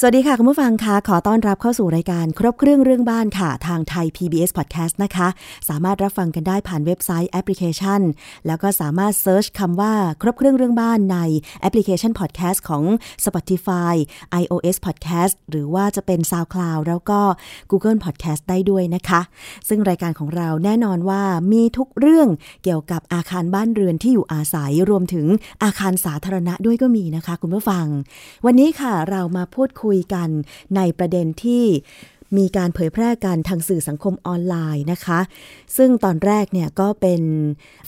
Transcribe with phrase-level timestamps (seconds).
[0.00, 5.28] สวัสดีค่ะ คุณผู้ฟังคะขอต้อนรับเข้าสู่รายการครบเครื่องเรื่องบ้านค่ะ ทางไทย PBS Podcast นะคะ
[5.68, 8.00] สามารถรับฟังกันได้ผ่านเว็บไซต์แอปพลิเคชัน
[8.46, 11.18] แล้วก็สามารถ search คำว่าครบเครื่องเรื่องบ้านใน
[11.60, 12.84] แอปพลิเคชัน Podcast ของ
[13.24, 13.94] Spotify
[14.42, 17.20] iOS Podcast หรือว่าจะเป็น SoundCloud แล้วก็
[17.70, 19.20] Google Podcast ได้ด้วยนะคะ
[19.68, 21.22] ซึ่งรายการของเราแน่นอนว่า
[21.52, 22.28] มีทุกเรื่อง
[22.64, 25.26] เกี่ยวกับอาคารบ้านเรือนที่อยู่อาศัยรวมถึง
[25.64, 27.86] อาคารสาธารณะด้วยก็มีนะคะ คุณผู้ฟัง
[28.46, 30.28] วันนี้ค่ะเรามาพูดคุยคุยกัน
[30.76, 31.64] ในประเด็นที่
[32.36, 35.20] มีการเผยแพร่กันทางสื่อสังคมออนไลน์นะคะ
[35.76, 37.22] ซึ่งตอนแรกเนี่ยก็เป็น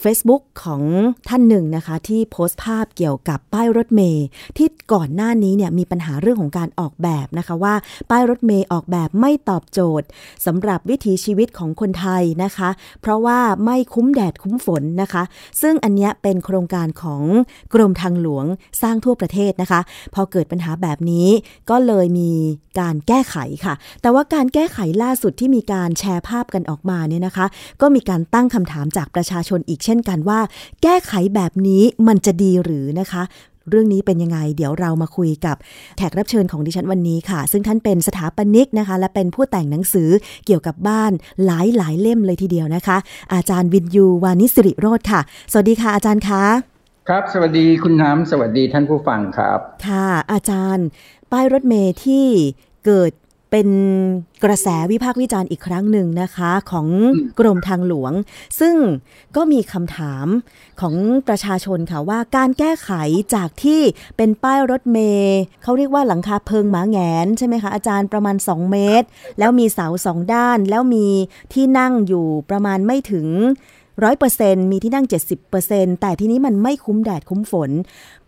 [0.03, 0.83] Facebook ของ
[1.29, 7.75] ท่านหนึ่งนะคะ ที่โพสต์ภาพเกี่ยวกับป้ายรถเมย์ที่ก่อนหน้านี้เนี่ยมีปัญหาเรื่องของการออกแบบนะคะว่า
[8.11, 10.07] ป้ายรถเมย์ออกแบบไม่ตอบโจทย์
[10.47, 12.71] สำหรับวิถีชีวิตของคนไทยนะคะ
[13.01, 15.23] เพราะว่าไม่คุ้มแดดคุ้มฝนนะคะ
[15.63, 17.23] ซึ่งอันนี้เป็นโครงการของ
[17.75, 18.45] กรมทางหลวง
[18.83, 19.81] สร้างทั่วประเทศนะคะ
[20.15, 21.29] พอเกิดปัญหาแบบนี้
[21.71, 22.31] ก็เลยมี
[22.81, 27.47] การแก้ไขค่ะ แต่ว่าการแก้ไขล่าสุดที่มีการแชร์ภาพกันออกมาเนี่ยนะคะ
[27.81, 30.41] ก็มีการตั้งคำถามจากประชาชนอีกเช่นกันว่า
[30.83, 33.23] แก้ไขแบบนี้มันจะดีหรือนะคะ
[33.71, 35.57] เรื่องนี้เป็นยังไง เดี๋ยวเรามาคุยกับ
[35.97, 40.11] แขกรับเชิญของดิฉันวันนี้ค่ะ ซึ่งท่านเป็นสถาปนิกนะคะ และเป็นผู้แต่งหนังสือ
[40.47, 41.13] เกี่ยวกับบ้าน
[41.45, 42.97] หลายหลายเล่มเลยทีเดียวนะคะ
[43.35, 45.21] อาจารย์วินยูวานิสิริโรธค่ะ
[45.53, 46.45] สวัสดีค่ะอาจารย์คะ
[47.09, 50.87] ครับ สวัสดีคุณน้ำสวัสดีท่านผู้ฟังครับ ค่ะ อาจารย์
[51.33, 52.27] ป้ายรถเมย์ที่
[52.87, 53.13] เกิด
[53.51, 53.69] เป็น
[54.45, 56.87] กระแสวิพากษ์วิจารณ์อีกครั้งหนึ่งนะคะของ
[57.39, 58.13] กรมทางหลวง
[58.61, 58.77] ซึ่ง
[59.37, 60.27] ก็มีคำถาม
[60.81, 60.95] ของ
[61.29, 62.91] ประชาชนค่ะว่าการแก้ไข
[63.35, 63.81] จากที่
[64.17, 69.07] เป็นป้ายรถเมย์เขาเรียกว่าหลังคาเพิงหมาแงนใช่ไหมคะอาจารย์ประมาณ 2 เมตร
[69.39, 71.07] แล้วมีเสาสองด้าน แล้วมี
[71.53, 73.29] ที่นั่งอยู่ประมาณไม่ถึง
[74.03, 75.07] ร้อยเปอร์เซ็นมีที่นั่ง
[75.53, 77.71] 70%แต่ทีนี้มันไม่คุ้มแดดคุ้มฝน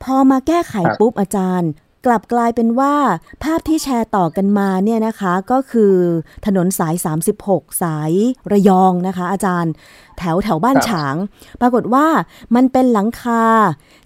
[0.02, 1.70] พอมาแก้ไขปุ๊บอาจารย์
[2.06, 2.94] กลับกลายเป็นว่า
[3.42, 5.94] ภาพที่แชร์ต่อกันมาเนี่ยนะคะก็คือ
[6.46, 6.94] ถนนสาย
[7.38, 8.12] 36 สาย
[8.52, 9.72] ระยองนะคะ อาจารย์
[10.18, 11.16] แถวแถวบ้านฉาง
[11.60, 12.06] ปรากฏว่า
[12.54, 13.42] มันเป็นหลังคา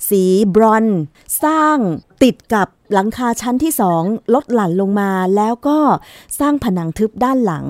[0.08, 0.22] สี
[0.54, 0.84] บรอน
[1.44, 1.78] สร้าง
[2.22, 4.02] ติดกับหลังคาชั้นที่สอง
[4.34, 5.78] ลดหลั่นลงมาแล้วก็
[6.40, 7.64] สร้างผนังทึบด้านหลัง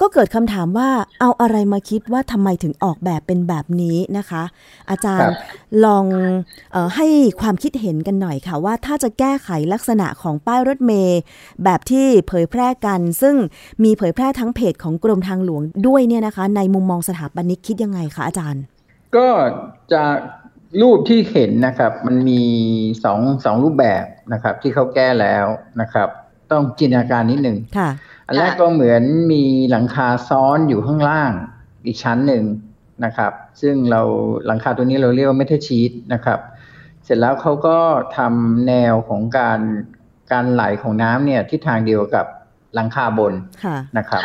[0.00, 0.88] ก็เกิดคำถามว่า
[1.20, 4.42] เอาอะไรมาคิดว่าทำไมถึงออกแบบเป็นแบบนี้นะคะ
[4.90, 5.34] อาจารย์
[5.84, 6.04] ลอง
[6.74, 7.06] ออให้
[7.40, 11.20] ความคิดเห็นกันหน่อยค่ะ ว่าถ้าจะแก้ไขลักษณะของป้ายรถเมย์
[11.64, 13.36] แบบที่เผยแพร่กัน ซึ่ง
[13.84, 18.62] มีเผยแพร่ทั้งเพจของกรมทางหลวงด้วยเนี่ยนะคะ ในมุมมองสถาปนิกคิดยังไงคะอาจารย์
[19.16, 19.28] ก็
[19.92, 20.02] จะ
[20.82, 22.42] รูปที่เห็นนะครับ มันมี
[23.04, 25.46] สองสองรูปแบบนะครับ ที่เขาแก้แล้ว
[25.80, 26.08] นะครับ
[26.50, 27.58] ต้องจินตนาการนิดหนึ่ง
[28.26, 31.32] อันแรกก็เหมือนมีหลังคาซ้อนอยู่ข้างล่าง
[31.86, 32.44] อีกชั้นหนึ่ง
[33.04, 34.02] นะครับ ซึ่งเรา
[34.46, 36.38] หลังคาตัวนี้เราเรียกว่าเมทัลชีตนะครับ
[37.04, 37.78] เสร็จแล้วเขาก็
[38.16, 39.60] ทำแนวของการ
[40.32, 42.26] การไหลของน้ำเนี่ยทิศทางเดียวกับ
[42.74, 43.34] หลังคาบน
[43.98, 44.22] นะครับ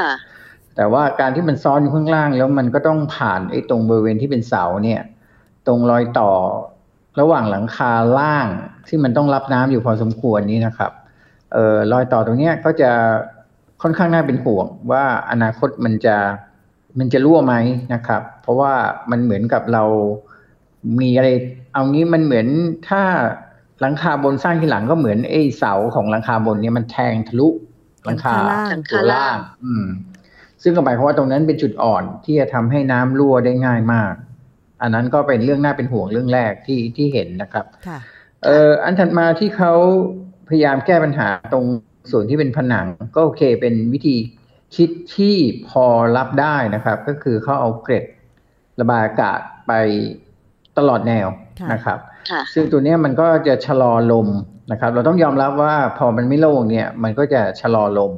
[0.76, 5.02] แต่ว่าการที่มันซ้อนอยู่ข้างล่างแล้วมันก็ต้องผ่านไอ้ตรงบริเวณที่เป็นเสาเนี่ย
[5.68, 6.32] ตรงรอยต่อ
[7.20, 8.48] ระหว่างหลังคาล่าง
[8.88, 10.92] ที่มันต้องรับน้ำอยู่พอสมควรนี้นะครับ
[11.54, 12.92] เอ่อรอยต่อตรงเนี้ยก็จะ
[13.82, 16.16] ค่อนข้างน่าเป็นห่วง ว่าอนาคตมันจะ
[17.00, 17.56] มันจะรั่วไหม
[17.94, 18.74] นะครับ เพราะว่า
[19.12, 19.84] มันเหมือนกับเรา
[21.02, 21.30] มีอะไร
[21.74, 22.48] เอางี้มันเหมือน
[22.90, 23.02] ถ้า
[23.82, 27.48] หลังคาบนสร้างที่หลังก็เหมือนไอ้เสาของหลังคาบนเนี่ยมันแทงทะลุ
[28.06, 28.36] หลังคา
[28.92, 29.86] ตัวล่าง อืม
[30.64, 34.14] ซึ่งก็หมายความว่าตรงนั้นเป็นจุดอ่อนที่จะทำให้น้ำรั่วได้ง่ายมาก
[34.82, 37.66] อันนั้นก็เป็นเรื่องน่าเป็นห่วงเรื่องแรกที่ที่เห็นนะครับ
[38.44, 39.74] เอ่ออันถัดมาที่เขา
[40.50, 41.66] พยายามแก้ปัญหาตรง
[42.12, 44.16] ส่วนที่เป็นผนัง ก็โอเคเป็นวิธี
[44.76, 45.36] คิดที่
[45.70, 45.86] พอ
[46.18, 48.06] รับได้นะครับ ก็คือเขาเอาเกร็ด
[48.80, 49.72] ระบายอากาศไป
[50.78, 51.28] ตลอดแนว
[51.74, 52.00] นะครับ
[52.54, 54.28] ซึ่งตัวนี้มันก็จะชะลอลม
[54.72, 58.14] นะครับ เราต้องยอมรับว่าพอมันไม่โล่งเนี่ยมันก็จะชะลอลม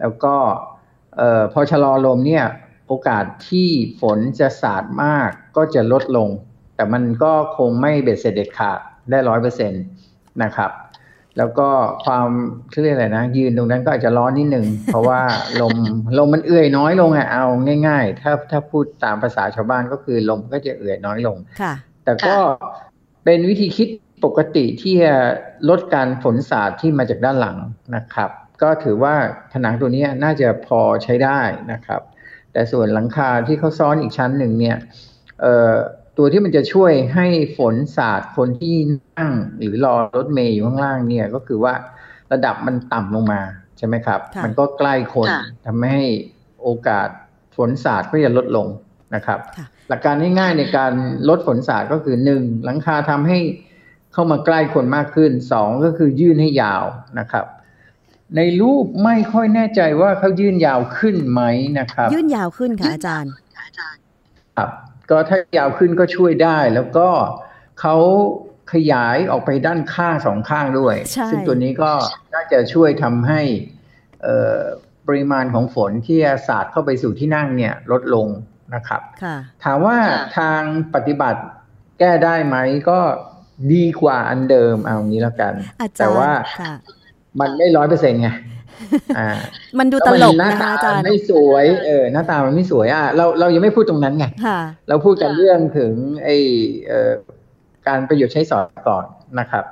[0.00, 0.34] แล้วก็
[1.20, 2.44] ออพอชะลอลมเนี่ย
[2.88, 3.68] โอกาสที่
[4.00, 6.28] ฝนจะสาดมาก ก็จะลดลง
[6.76, 8.78] แต่มันก็คงไม่เบ็ดเสร็จเด็ดขาด
[9.10, 9.76] ได้ร้อยเปอร์เซ็นต
[10.42, 10.70] นะครับ
[11.38, 11.68] แล้วก็
[12.04, 12.28] ความ
[12.82, 15.20] เรียกอะไรนะ ยืนตรงนั้นก็อาจจะร้อนนิดนึง เพราะว่า
[15.60, 15.74] ลม
[16.18, 17.44] ลมมันเอื่อยน้อยลงอะเอา
[17.86, 21.72] ง่าย ๆ ถ้าถ้าพูดตามภาษาชาวบ้านก็คือลมก็จะเอื่อยน้อยลงค่ะ
[22.04, 22.36] แต่ก็
[23.24, 23.88] เป็นวิธีคิด
[24.24, 25.14] ปกติที่จะ
[25.68, 27.56] ลดการฝนสาดที่มาจากด้านหลัง
[27.96, 28.30] นะครับ
[28.62, 29.14] ก็ถือว่า
[29.52, 31.40] ผนังตัวนี้น่าจะพอใช้ได้
[31.72, 32.00] นะครับ
[32.52, 34.76] แต่ส่วนหลังคาที่เขาซ้อนอีกชั้นหนึ่งเนี่ย
[36.16, 37.26] ตัวที่มันจะช่วยให้
[37.58, 38.76] ฝนสาดคนที่
[39.18, 41.74] นั่งหรือรอรถเมย์อยู่ข้างล่างเนี่ยก็คือว่า
[42.32, 43.40] ระดับมันต่ำลงมา
[43.78, 45.28] ใช่ไหมครับ มันก็ใกล้คน
[45.66, 46.02] ทำให้
[46.62, 47.08] โอกาส
[47.56, 48.66] ฝนสาดก็จะลดลง
[49.14, 49.38] นะครับ
[49.88, 50.92] หลักการง่ายๆในการ
[51.28, 53.38] ลดฝนสาดก็คือหนึ่งหลังคาทำให้
[54.12, 56.84] เข้ามาใกล้คนมากขึ้นสองก็คือยื่นให้ยาว
[57.18, 57.44] นะครับ
[58.36, 61.42] ในรูปไม่ค่อยแน่ใจว่าเขายื่นยาวขึ้นไหม
[61.78, 63.30] นะครับ ยื่นยาวขึ้นค่ะอาจารย์
[64.56, 64.70] ครับ
[65.10, 67.08] ก็ถ้ายาวขึ้นก็ช่วยได้ แล้วก็
[67.80, 67.96] เขา
[68.72, 70.96] ขยายออกไปด้านข้างสองข้างด้วย
[71.30, 71.92] ซึ่งตัวนี้ก็
[72.34, 73.40] น่าจะช่วยทำให้
[75.06, 78.28] ปริมาณของฝนที่จะสาดเข้าไปสู่ที่นั่งเนี่ยลดลง
[78.74, 79.00] นะครับ
[79.64, 79.96] ถามว่า
[80.38, 80.60] ทาง
[80.94, 81.40] ปฏิบัติ
[81.98, 82.56] แก้ได้ไหม
[82.90, 82.98] ก็
[83.72, 85.52] ดีกว่าอันเดิมเอางี้แล้วกัน
[85.98, 86.30] แต่ว่า
[87.40, 88.28] มันไม่ร้อยเปอร์เซ็นต์ไง
[89.78, 94.26] มันดูตลกนะคะอาจารย์ไม่สวยเออหน้าตามันไม่สวยอะเราเรายังไม่พูดตรงนั้นไง
[94.88, 95.92] เราพูดกันเรื่องถึง
[96.24, 96.28] ไอ
[96.88, 97.12] เอ่อ
[97.88, 99.04] การประโยชน์ใช้สอยก่อน
[99.40, 99.64] นะครับ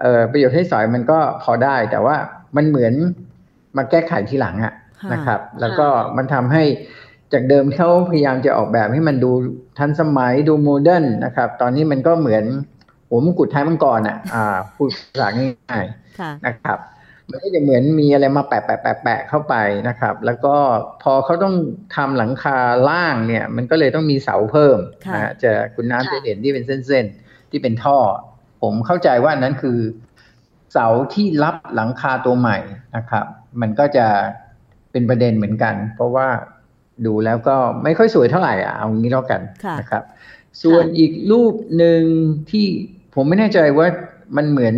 [0.00, 2.16] เอ่อประโยชน์ใช้สอยมันก็พอได้ แต่ว่า
[2.56, 2.94] มันเหมือน
[3.76, 4.74] มาแก้ไขทีหลังอะ
[5.12, 5.86] นะครับ แล้วก็
[6.16, 6.62] มันทำให้
[7.32, 9.30] จากเดิมเขาพยายามจะออกแบบให้มันดู
[9.78, 12.44] ทันสมัยดูโมเดิร์นนะครับ ตอนนี้มันก็เหมือน
[13.08, 16.78] หัวมงกุฎท้ายมังกรอะอ่าพูดภาษาง่ายๆนะครับ
[17.30, 19.54] มันก็จะเหมือนมีอะไรมาแปะแปะแปะแปะเข้าไป
[19.88, 20.56] นะครับ แล้วก็
[21.02, 21.54] พอเขาต้อง
[21.96, 24.78] ทำหลังคาล่างเนี่ย มันก็เลยต้องมีเสาเพิ่ม
[25.14, 27.98] นะจะคุณน้ำจะเห็นที่เป็นเส้นๆที่เป็นท่อ
[28.62, 29.78] ผมเข้าใจว่านั้นคือ
[30.72, 32.58] เสาที่รับหลังคาตัวใหม่
[32.96, 33.26] นะครับ
[33.60, 34.06] มันก็จะ
[34.92, 36.28] เป็นประเด็นเหมือนกัน เพราะว่า
[37.06, 39.40] ดูแล้วก็ไม่ค่อยสวยเท่าไหร่อะเอางี้แล้วกัน
[39.80, 40.02] นะครับ
[40.62, 42.02] ส่วนอีกรูปหนึ่ง
[42.50, 42.66] ที่
[43.14, 43.86] ผมไม่แน่ใจว่า
[44.36, 44.74] มันเหมือน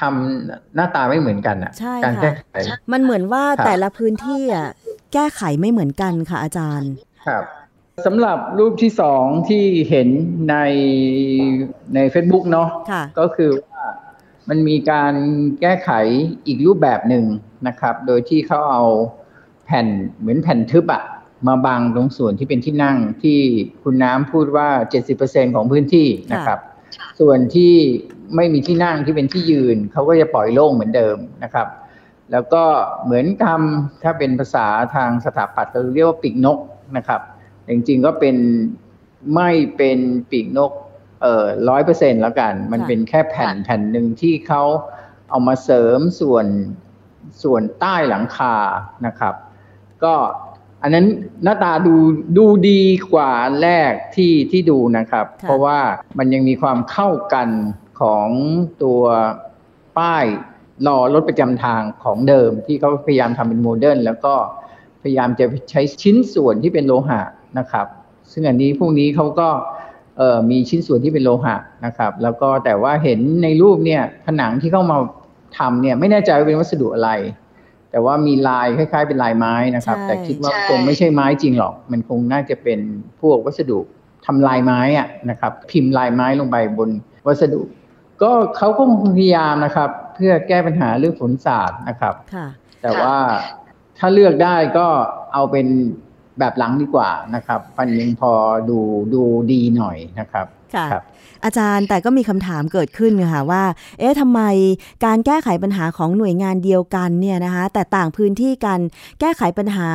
[0.00, 1.72] ทำหน้าตาไม่เหมือนกันอะ
[2.04, 2.42] การแก้ไข
[2.92, 4.68] มันเหมือนว่าแต่ละพื้นที่อะ
[5.14, 6.90] แก้ไขไม่เหมือนกันค่ะอาจารย์
[7.26, 7.44] ครับ
[8.06, 10.08] สำหรับรูปที่สองที่เห็น
[10.50, 10.56] ใน
[11.94, 13.84] ใน Facebook เนาะะก็คือว่า
[14.48, 15.14] มันมีการ
[15.60, 15.90] แก้ไข
[16.46, 17.24] อีกรูปแบบหนึ่ง
[17.68, 18.82] นะครับ โดยที่เขาเอา
[19.64, 19.86] แผ่น
[20.18, 21.02] เหมือนแผ่นทึบอะ
[21.48, 23.38] มาบังตรงส่วนที่เป็นที่นั่งที่
[23.82, 24.68] คุณน้ำพูดว่า
[25.12, 26.58] 70%ของพื้นที่นะครับ
[27.20, 27.74] ส่วนที่
[28.36, 31.68] ไม่มีที่นั่งที่เป็นที่ยืนเขาก็จะปล่อยโล่งเหมือนเดิมนะครับ
[32.32, 32.64] แล้วก็
[33.04, 36.58] เหมือนทำถ้าเป็นภาษาทางสถาปัตย์เราเรียกว่าปีกนก
[36.96, 37.20] นะครับ
[37.68, 38.36] จริงๆก็เป็น
[39.34, 39.98] ไม่เป็น
[40.30, 40.72] ปีกนก
[41.22, 44.62] เอ่อร้อยเปอร์เซ็นต์แล้วกัน มันเป็นแค่แผ่นแผ่นหนึ่งที่เขา
[45.30, 46.46] เอามาเสริมส่วน
[47.42, 48.56] ส่วนใต้หลังคา
[49.06, 49.34] นะครับ
[50.04, 50.14] ก็
[50.82, 51.06] อันนั้น
[51.44, 51.94] หน้าตาดู
[52.36, 52.82] ดูดี
[53.12, 53.32] กว่า
[53.62, 55.78] แรกที่ที่ดูนะครับ เพราะว่า
[56.18, 57.48] มันยังมีความเข้ากัน
[58.00, 58.28] ของ
[58.82, 59.02] ตัว
[59.98, 60.24] ป้าย
[60.86, 64.34] รอรถประจำทางของเดิมที่เขาพยายามทำเป็น modern แล้วก็
[65.02, 67.20] พยายามจะใช้ชิ้นส่วนที่เป็นโลหะ
[67.58, 67.86] นะครับ
[68.32, 69.48] ซึ่งอันนี้พวกนี้เขาก็
[70.50, 71.56] มีชิ้นส่วนที่เป็นโลหะ
[71.86, 74.98] นะครับ แล้วก็แต่ว่าเห็นในรูปเนี่ยผนังที่เข้ามา
[75.58, 77.10] ทำเนี่ยไม่แน่ใจว่าเป็นวัสดุอะไร
[77.90, 82.78] แต่ว่ามีลายคล้าย ๆ เป็นลายไม้นะครับ แต่คิดว่าคงไม่ใช่ไม้จริงหรอก มันคงน่าจะเป็น
[83.20, 83.78] พวกวัสดุ
[84.26, 86.90] ทำลายไม้อะนะครับ พิมพ์ลายไม้ลงไปบน
[87.26, 87.60] วัสดุ
[88.22, 88.82] ก็เขาก็
[89.16, 92.14] พยายามนะครับ เพื่อแก้ปัญหาเรื่องฝนสาดนะครับ
[92.82, 93.16] แต่ว่า
[93.98, 94.86] ถ้าเลือกได้ก็
[95.32, 95.66] เอาเป็น
[96.38, 98.32] แบบหลังดีกว่านะครับมันยังพอ
[98.70, 98.78] ดู
[99.14, 99.22] ดู
[99.52, 100.46] ดีหน่อยนะครับ
[100.76, 100.86] ค่ะ
[101.44, 103.64] อาจารย์แต่ก็มีคำถามเกิดขึ้นค่ะว่า
[103.98, 104.40] เอ๊ะทำไม
[105.04, 108.78] การแก้ไขปัญหาของหน่วยงานเดียวกันเนี่ยนะคะแต่ต่างพื้นที่กัน
[109.20, 109.88] แก้ไขปัญหา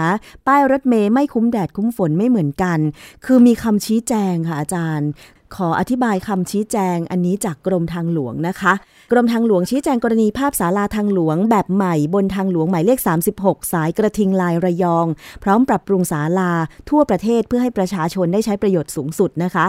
[0.47, 2.79] ป้ายรถเมย์ไม่คุ้มแดดคุ้มฝนไม่เหมือนกัน
[3.25, 5.09] คือมีคำชี้แจงค่ะอาจารย์
[5.55, 8.73] ขออธิบายคำชี้แจงอันนี้จากกรมทางหลวงนะคะ
[9.11, 12.99] กรมทางหลวงชี้แจงกรณีภาพศาลาทางหลวง แบบใหม่บนทางหลวงหมายเลข
[13.35, 15.05] 36 สายกระทิงลายระยอง
[15.43, 16.51] พร้อมปรับปรุงศาลา
[16.89, 19.65] ทั่วประเทศเพื่อให้ประชาชนได้ใช้ประโยชน์สูงสุดนะคะ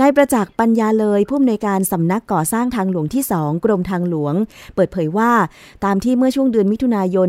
[0.00, 4.34] นายประจักษ์ปัญญาเลยผู้อำนวยการสำนักก่อสร้างทางหลวงที่ 2 กรมทางหลวง
[4.74, 5.32] เปิดเผยว่า
[5.84, 7.28] ตามที่เมื่อช่วงเดือนมิถุนายน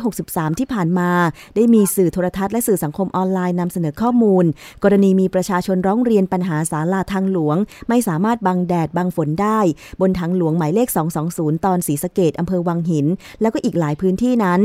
[0.00, 1.10] 2563 ที่ผ่านมา
[1.56, 4.44] ได้มีสื่อโทรทัศน์และสื่อสังคมออนไลน์นำเสนอข้อมูล
[4.84, 7.56] กรณีมีประชาชนร้องเรียนปัญหาศาลาทางหลวง
[7.88, 9.60] ไม่สามารถบังแดดบังฝนได้
[10.00, 10.88] บนทางหลวงหมายเลข
[11.26, 13.06] 220 ตอนศรีสะเกดอำเภอวังหิน
[13.40, 14.60] แล้วก็อีกหลายพื้นที่นั้น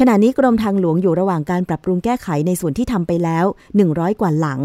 [0.00, 3.44] ขณะนี้กรมทางหลวงอยู่ระหว่างการปรับปรุงแก้ไขในส่วนที่ทำไปแล้ว
[3.82, 4.60] 100 กว่าหลัง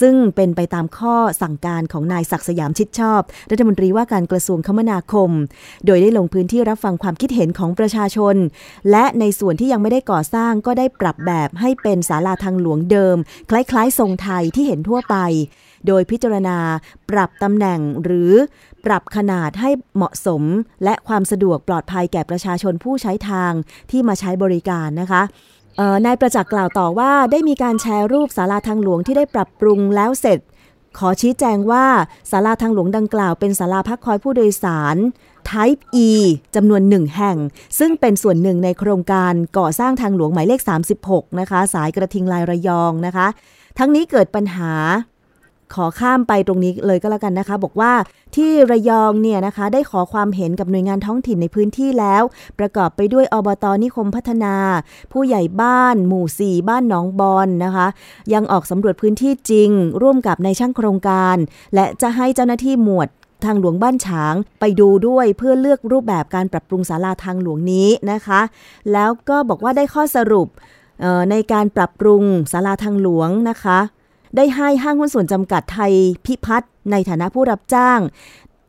[0.00, 5.30] ซึ่งเป็นไปตามข้อสั่งการของนายศักสยามชิดชอบ รัฐมนตรีว่าการกระทรวงคมนาคม
[5.86, 8.36] โดยได้ลงพื้นที่รับฟังความคิดเห็นของประชาชน
[8.90, 13.16] และในส่วนที่ยังไม่ได้ก่อสร้างก็ได้ปรับแบบให้เป็นศาลาทางหลวงเดิม
[13.50, 15.16] คล้ายๆ ทรงไทยที่เห็นทั่วไป
[15.88, 16.58] โดยพิจารณา
[17.10, 18.32] ปรับตำแหน่งหรือ
[18.84, 20.42] ปรับขนาดให้เหมาะสม
[20.84, 23.52] และความสะดวกปลอดภัยแก่ประชาชนผู้ใช้ทาง
[23.90, 25.22] ที่มาใช้บริการนะคะ
[26.06, 30.38] นายประจักษ์กล่าวต่อว่าได้มีการแชร์รูปศาลาทางหลวงที่ได้ปรับปรุงแล้วเสร็จ
[30.98, 31.86] ขอชี้แจงว่า
[32.30, 34.96] ศาลาทางหลวงดังกล่าวเป็นศาลาพักคอยผู้โดยสาร
[35.50, 36.08] Type E
[36.54, 37.36] จำนวนหนึ่งแห่ง
[37.78, 40.60] ซึ่งเป็นส่วนหนึ่งในโครงการก่อสร้างทางหลวงหมายเลข
[41.00, 43.26] 36 นะคะ สายกระทิงลายระยองนะคะ
[43.78, 44.72] ทั้งนี้เกิดปัญหา
[45.74, 47.92] ขอข้ามไปตรงนี้เลยก็แล้วกันนะคะ บอกว่า
[48.36, 52.22] ที่ระยองเนี่ยนะคะได้ขอความเห็นกับหน่วยงานท้องถิ่นในพื้นที่แล้ว
[52.58, 54.54] ประกอบไปด้วยอบตนิคมพัฒนา
[55.12, 57.86] ผู้ใหญ่บ้าน หมู่สี่บ้านหนองบอนนะคะ
[58.34, 59.70] ยังออกสำรวจพื้นที่จริง
[60.02, 61.36] ร่วมกับในช่างโครงการ
[61.74, 63.08] และจะให้เจ้าหน้าที่หมวด
[63.44, 68.40] ทางหลวงบ้านฉางไปดูด้วยเพื่อเลือกรูปแบบการปรับปรุงศาลาทางหลวงนี้นะคะ
[68.92, 70.48] แล้วก็บอกว่าได้ข้อสรุป
[71.30, 72.22] ในการปรับปรุง
[72.52, 73.78] ศาลาทางหลวงนะคะ
[74.36, 75.92] ได้ให้ห้างหุ้นส่วนจำกัดไทย
[76.24, 78.00] พิพัฒน์ในฐานะผู้รับจ้าง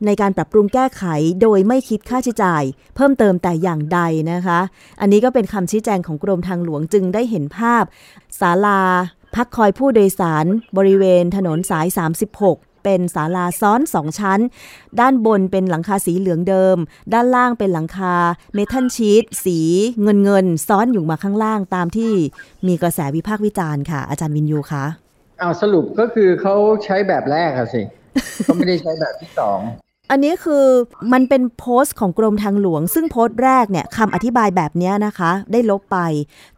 [0.06, 1.04] ในการปรับปรุงแก้ไข
[1.42, 2.64] โดยไม่คิดค่าใช้จ่าย
[2.96, 4.00] เพิ่มเติมแต่อย่างใด
[4.32, 4.60] นะคะ
[5.02, 7.84] อันนี้ก็เป็นคำชี้แจงของกรมทางหลวงจึงได้เห็นภาพ
[8.40, 8.82] ศาลา
[9.36, 10.46] พักคอยผู้โดยสาร
[10.78, 11.88] บริเวณถนนสาย
[12.36, 14.40] 36เป็นศาลาซ้อนสองชั้น
[15.00, 16.78] ด้านบนเป็นหลังคาสีเหลืองเดิม
[17.14, 18.16] ด้านล่างเป็นหลังคา
[18.54, 19.60] เมทัลชีตสี
[20.02, 22.12] เงินเงินซ้อนอยู่มาข้างล่างตามที่
[22.68, 24.86] มีกระแสวิพากษ์วิจารณ์ค่ะ อาจารย์วินยูคะ
[25.40, 26.56] เอาสรุปก็คือเขา
[26.86, 27.82] ใช้แบบแรกอะสิ
[28.44, 29.60] เขาไม่ได้ใช้แบบที่สอง
[30.12, 30.66] อันนี้คือ
[31.14, 36.00] มันเป็นโพสต์ของกรมทางหลวง ซึ่งโพสต์แรกเนี่ยคำอธิบายแบบนี้นะคะ ได้ลบไป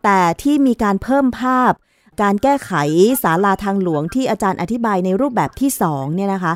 [0.03, 1.71] แต่ที่มีการเพิ่มภาพ
[2.21, 2.71] การแก้ไข
[3.23, 6.53] สาลาทางหลวงที่อาจารย์อธิบายในรูปแบบที่สองเนี่ยนะคะ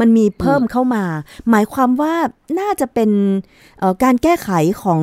[0.00, 1.04] มันมีเพิ่มเข้ามา
[1.50, 2.14] หมายความว่า
[2.60, 3.10] น่าจะเป็น
[4.04, 4.50] การแก้ไข
[4.82, 5.02] ของ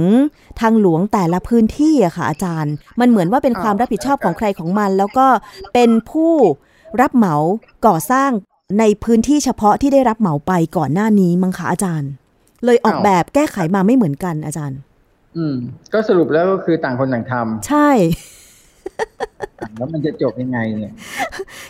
[0.62, 5.28] ทางหลวงแต่ละพื้นที่อะค่ะอาจารย์ มันเหมือนว่าเป็นความรับผิดชอบของใครของมัน แล้วก็
[5.74, 6.34] เป็นผู้
[7.02, 7.36] รับเหมา
[7.88, 8.30] ก่อสร้าง
[8.80, 12.10] ในพื้นที่เฉพาะที่ได้รับเหมาไปก่อนหน้านี้มั้งคะอาจารย์
[12.66, 14.78] เลยออกแบบแก้ไขมาไม่เหมือนกันอาจารย์
[15.38, 15.56] อืม
[15.94, 17.90] ก็สรุปแล้วก็คือต่างคนต่างทำใช่
[19.78, 20.94] แล้วมันจะจบยังไงเนี่ย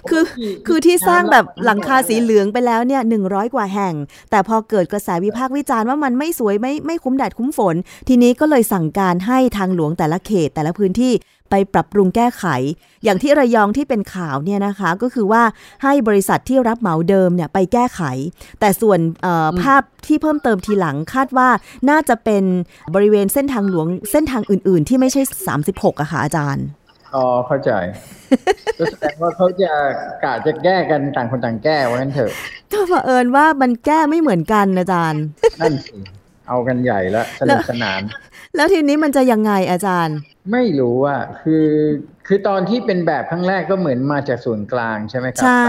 [0.09, 0.23] คือ
[0.67, 3.93] คือที่สร้างแบบหลังคาสีเหลืองไปแล้วเนี่ยหนึ่งร้อยกว่าแห่ง
[4.31, 7.75] แต่พอเกิดกระแสวิพากษ์วิจารณ์ว่ามันไม่สวยไม่ไม่คุ้มแดดคุ้มฝน
[8.07, 11.13] ทีนี้ก็เลยสั่งการให้ทางหลวงแต่ละเขตแต่ละพื้นที่
[11.49, 12.45] ไปปรับปรุงแก้ไข
[13.03, 15.43] อย่างที่ระยองที่เป็นข่าวเนี่ยนะคะ ก็คือว่า
[15.83, 18.01] ให้บริษัทที่รับเหมาเดิมเนี่ยไปแก้ไข
[18.59, 18.99] แต่ส่วน
[19.61, 21.49] ภาพที่เพิ่มเติมทีหลังคาดว่า
[21.89, 22.43] น่าจะเป็น
[22.95, 25.21] บริเวณเส้นทางหลวงเส้นทางอื่น ๆ ที่ไม่ใช่
[25.57, 26.65] 36อะค่ะอาจารย์
[27.15, 27.71] อ๋อเข้าใจ
[28.77, 29.71] ก็แสดงว่าเขาจะ
[30.23, 32.31] กะจะแก้กันต่างคนต่างแก้ว่างั้นเถอะ
[32.73, 35.23] ก็เผอิญว่ามันแก้ไม่เหมือนกันอาจารย์
[35.59, 35.97] นั่นสิ
[36.47, 38.01] เอากันใหญ่แล้วสนุกสนาน
[38.55, 40.17] แล้วทีนี้มันจะยังไงอาจารย์
[40.51, 41.67] ไม่รู้อะคือ
[42.27, 45.63] คือตอนที่เป็นแบบครั้งแรกก็เหมือนมาจากส่วนกลางใช่ไหมครับใช่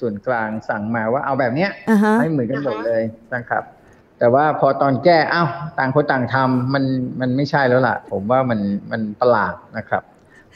[0.00, 1.70] ส่วนกลางสั่งมาว่าเอาแบบเนี้ย
[2.20, 3.02] ให้เหมือนกันหมดเลย
[3.34, 3.62] นะครับ
[4.18, 5.48] แต่ว่าพอตอนแก้อ้าว
[5.78, 6.84] ต่างคนต่างทำมัน
[7.20, 8.60] มันไม่ใช่แล้วล่ะ ผมว่ามัน
[8.90, 10.02] มันประหลาดนะครับ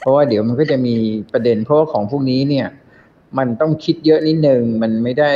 [0.05, 0.95] เพราะว่าเดี๋ยวมันก็จะมี
[1.33, 2.67] ประเด็นเพราะว่าของพวกนี้เนี่ย
[3.37, 5.31] มันต้องคิดเยอะนิดนึงมันไม่ได้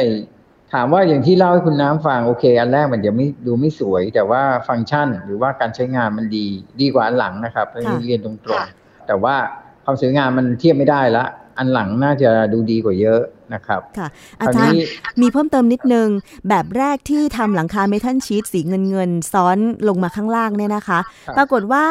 [0.74, 6.46] ถามว่าอย่างที่เล่าให้คุณน้ำฟังโอเค อันแรกมันจะไม่ดูไม่สวย แต่ว่าฟังก์ชันหรือว่าการใช้งานมันดี
[6.82, 7.68] ดีกว่าอันหลังนะครับ
[8.06, 9.36] เรียนตรงๆแต่ว่า
[9.84, 11.26] ความสวยงามมันเทียบไม่ได้ละ
[11.60, 13.22] อันหลังน่าจะดูดีกว่าเยอะ
[13.54, 14.08] นะครับค่ะ
[14.42, 14.80] อาจารย์
[15.22, 16.08] มีเพิ่มเติมนิดนึง
[16.50, 21.00] แบบแรกที่ทำหลังคาเมทัลชีตสีเงินเงินซ้อนลงมาข้างล่างเนี่ยนะคะ
[21.38, 21.86] ปรากฏว่า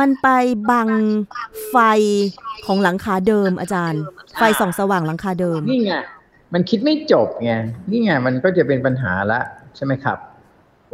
[0.00, 0.28] มันไป
[0.70, 0.88] บัง
[1.70, 1.76] ไฟ
[2.66, 4.02] ของหลังคาเดิมอาจารย์
[4.38, 5.92] ไฟส่องสว่างหลังคาเดิม นี่ไง
[6.54, 7.52] มันคิดไม่จบไง
[7.90, 9.40] นี่ไงมันก็จะเป็นปัญหาละ
[9.76, 10.18] ใช่ไหมครับ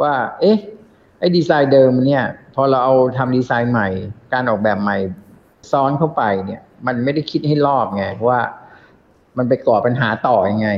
[0.00, 0.56] ว่า เอ๊ะ
[1.18, 2.24] ไอ้ดีไซน์เดิมเนี่ย
[2.54, 3.88] พอเราเอาทำดีไซน์ใหม่
[4.32, 4.96] การออกแบบใหม่
[5.70, 8.40] ซ้อนเข้าไปเนี่ย มันไม่ได้คิดให้รอบไงว่า
[9.38, 10.70] มันไปก่อปัญหาต่ออยังไง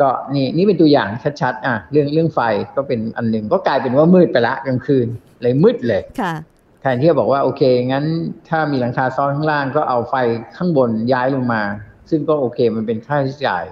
[0.00, 1.08] ก็นี่นี่เป็นตัวอย่าง
[1.40, 2.40] ชัดๆอะเรื่องเรื่องไฟ
[2.76, 5.06] ก็เป็นอันหนึ่งก็กลายเป็นว่ามืดไปละกลางคืน
[5.42, 6.34] เลยมืดเลยค่ะ
[6.80, 8.04] แทนที่จะบอกว่าโอเค งั้น
[8.48, 10.14] ถ้ามีหลังคาซ้อนข้างล่างก็เอาไฟ
[10.56, 11.62] ข้างบนย้ายลงมา
[12.10, 13.64] ซึ่งก็โอเคมันเป็นค่าใช้จ่าย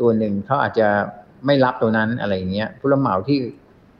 [0.00, 0.88] ตัวหนึ่งเขาอาจจะ
[1.46, 3.38] ไม่รับตัวนั้นอะไรเงี้ยผู้รับเหมาที่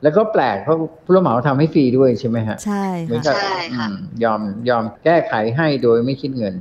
[0.03, 2.85] แล้วก็แปลกเพราะผู้รับเหมาทำให้ฟรีด้วยใช่ไหมฮะใช่
[3.27, 3.87] ค่ะ
[4.23, 6.53] ยอมยอมแก้ไขให้โดยไม่คิดเงิน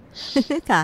[0.70, 0.82] ค่ะ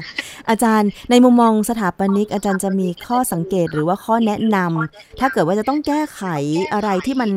[0.51, 6.23] อาจารย์ในมุมมองสถาปนิก อาจารย์จะมีข้อสังเกตหรือว่าข้อแนะนำถ้าเกิดว่าจะต้องแก้ไข
[6.73, 7.31] อะไรที่มัน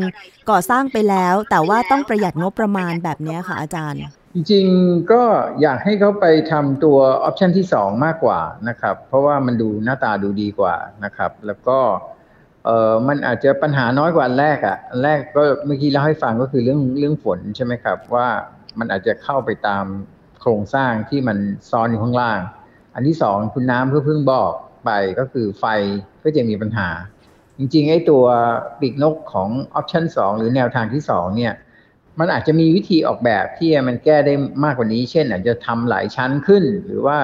[0.49, 4.01] ก่อสร้างไปแล้ว แต่ว่าต้องประหยัดงบประมาณแบบนี้ค่ะ อาจารย์
[4.33, 5.21] จริงๆก็
[5.61, 11.77] อยากให้เขาไปทำตัวออปชันที่สองมากกว่านะครับ เพราะว่ามันดูหน้าตาดูดีกว่านะครับ แล้วก็
[12.65, 18.27] เออมันอาจจะปัญหาน้อยกว่าอันแรกอะ่ะอันแรกก็เมื่อกี้เล่าให้ฟังก็คือเรื่องเรื่องฝนใช่ไหมครับ ว่า
[18.79, 19.85] มันอาจจะเข้าไปตาม
[20.41, 21.37] โครงสร้างที่มัน
[21.69, 22.39] ซ้อนอยู่ข้างล่าง
[22.95, 24.51] อันที่สองคุณน้ำเพื่อเพิ่งบอก
[24.85, 25.65] ไปก็คือไฟ
[26.23, 26.89] ก็จะมีปัญหา
[27.57, 28.23] จริงๆไอ้ตัว
[28.79, 31.53] ปีกนกของออปชันสองหรือแนวทางที่สองเนี่ย
[32.19, 37.17] มันอาจจะมีวิธีออกแบบที่มันแก้ได้มากกว่านี้ เช่น อาจจะทำหลายชั้นขึ้น หรือว่า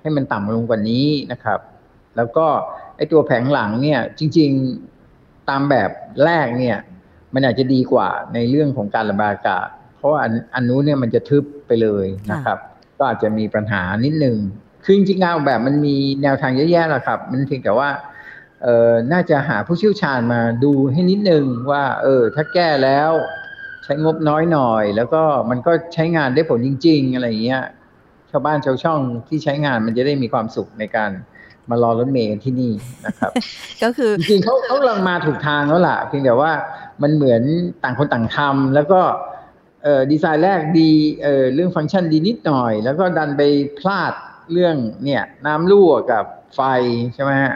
[0.00, 1.60] ให้มันต่ำลงกว่านี้นะครับ
[2.16, 2.46] แล้วก็
[3.12, 4.50] ตัวแผงหลังเนี่ย จริง
[5.00, 5.90] ๆตามแบบ
[6.24, 6.78] แรกเนี่ย
[7.34, 9.68] มันอาจจะดีกว่าในเรื่องของการระบายอากาศ
[9.98, 10.20] เพราะว่า
[10.54, 12.58] อันนู้นเนี่ยมันจะทึบไปเลยนะครับ
[12.98, 14.36] ก็อาจจะมีปัญหานิดนึง
[14.84, 17.90] คือจริงๆงานแบบมันมีแนวทางเยอะแยะแหละครับ มันเพียงแต่ว่า
[18.62, 23.10] เออน่าจะหาผู้เชี่ยวชาญมาดูให้นิดนึงว่า เออ ถ้าแก้แล้ว
[23.84, 27.62] ใช้งบน้อยหน่อย แล้วก็มันก็ใช้งานได้ผลจริง ๆ อะไรอย่างเงี้ย
[28.30, 31.10] ชาวบ้านชาวช่องที่ใช้งานมันจะได้มีความสุขในการ
[31.70, 32.72] มารอรถเมล์ที่นี่
[33.06, 33.30] นะครับ
[33.82, 36.52] ก็คือจริงๆเขาเขากำลังมาถูกทางแล้วล่ะ เพียงแต่ว่า
[37.02, 37.42] มันเหมือน
[37.84, 39.00] ต่างคนต่างทำแล้วก็
[39.82, 40.90] เออดีไซน์แรกดี
[41.22, 43.42] เออเรื่องฟังก์ชันดีนิดหน่อย แล้วก็ดันไป
[43.78, 44.12] พลาด
[44.52, 46.24] เรื่องเนี่ยน้ำรั่วกับ
[46.56, 46.60] ไฟ
[47.14, 47.54] ใช่ไหมฮะ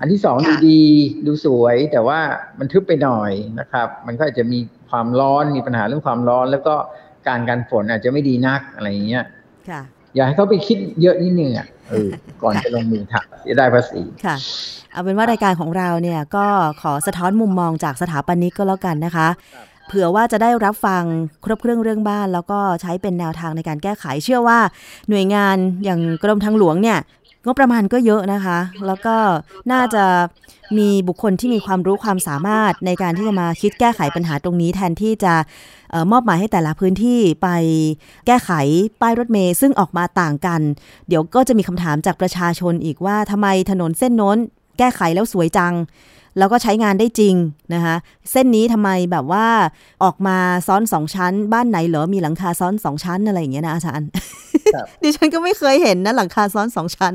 [0.00, 0.82] อันที่สองดูดี
[1.26, 2.20] ดูสวย แต่ว่า
[2.58, 4.58] มันทึบไปหน่อยนะครับ มันก็อาจจะมี
[4.90, 6.74] ความร้อนมีปัญหาเรื่องความร้อน แล้วก็
[7.28, 9.24] การกันฝนอาจจะไม่ดีนักอะไรอย่างเงี้ย
[10.14, 12.08] อยากให้เขาไปคิดเยอะนิดนึงอะ เออ
[12.42, 14.36] ก่อนจะลงมือทำจะได้ภาษีค่ะ
[14.92, 16.46] เอาเป็นว่ารายการของเราเนี่ยก็
[16.82, 19.28] ขอสะท้อนมุมมองจากสถาปนิกก็แล้วกันนะคะ
[19.88, 21.02] เผื่อว่าจะได้รับฟัง
[21.44, 24.58] ครบเครื่องเรื่องบ้าน แล้วก็ใช้เป็นแนวทางในการแก้ไขเชื่อว่า
[25.08, 26.98] หน่วยงานอย่างกรมทางหลวงเนี่ย
[27.44, 29.16] งบประมาณก็เยอะนะคะ แล้วก็
[29.72, 30.04] น่าจะ
[30.78, 35.34] มีบุคคลที่มีความรู้ความสามารถในการที่จะมาคิดแก้ไขปัญหาตรงนี้ แทนที่จะ
[35.92, 37.48] ออมอบหมายให้แต่ละพื้นที่ไป
[38.26, 38.50] แก้ไข
[39.00, 40.60] ป้ายรถเมย์ซึ่งออกมาต่างกัน
[41.08, 44.38] เดี๋ยวก็จะมีคำถามจากประชาชนอีกว่าทำไมถนนเส้นน้น
[44.78, 45.74] แก้ไขแล้วสวยจัง
[46.38, 47.34] แล้วก็ใช้งานได้จริง
[47.74, 47.96] นะคะ
[48.30, 49.46] เส้นนี้ทำไมแบบว่า
[50.04, 54.08] ออกมาซ้อนสองชั้น บ้านไหนเหรอมีหลังคาซ้อนสองชั้นอะไรอย่างเงี้ยนะอาจารย์
[55.02, 57.14] ดิฉันก็ไม่เคยเห็นนะหลังคาซ้อนสองชั้น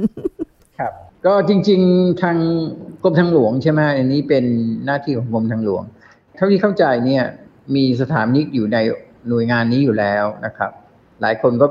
[0.80, 0.94] ครับ
[1.26, 2.38] ก็จริง ๆทาง
[3.04, 4.46] กรมทางหลวงใช่ไหมอันนี้เป็น
[4.86, 5.84] หน้าที่ของกรมทางหลวง
[6.36, 7.24] เท่าที่เข้าใจเนี่ย
[7.76, 8.78] มีสถานิกอยู่ใน
[9.30, 10.72] หน่วยงานนี้อยู่แล้วนะครับ
[11.22, 11.68] หลายคนก็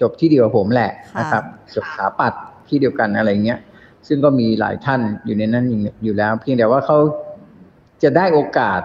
[0.00, 3.58] จบที่เดียวกับผมแหละนะครับ จบสถาปัตย์ที่เดียวกันอะไรเงี้ย
[4.08, 5.66] ซึ่งก็มีหลายท่านอยู่ในนั้น
[6.04, 6.98] อยู่แล้ว เพียงแต่ว่าเขา
[8.02, 8.80] จะได้โอกาส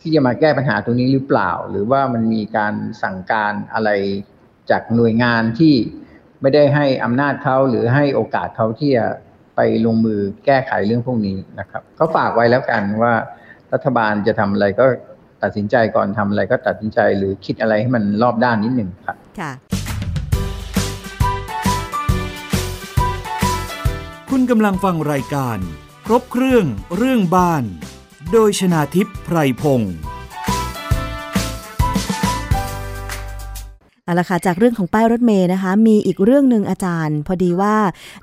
[0.00, 3.90] ที่จะมาแก้ปัญหาตรงนี้หรือเปล่า หรือว่ามันมีการสั่งการอะไร
[4.70, 5.74] จากหน่วยงานที่
[6.40, 9.06] ไม่ได้ให้อำนาจเขาหรือให้โอกาสเขาที่จะ
[9.56, 13.12] ไปลงมือแก้ไขเรื่องพวกนี้นะครับเขาฝากไว้แล้วกันว่า
[13.72, 14.84] รัฐบาลจะทำอะไรก็
[15.42, 19.52] ตัดสินใจก่อนทำอะไรก็ตัดสินใจหรือคิดอะไรให้มันรอบด้านนิดหนึ่งครับค่ะ
[24.36, 25.58] คุณกำลังฟังรายการ
[26.06, 26.64] ครบเครื่อง
[26.96, 27.64] เรื่องบ้าน
[28.32, 29.94] โดยชนาทิพย์ไพรพงศ์
[34.04, 37.76] เอาละค่ะจากเรื่องของป้ายรถเมย์นะคะ มีอีกเรื่องหนึ่งอาจารย์ พอดีว่า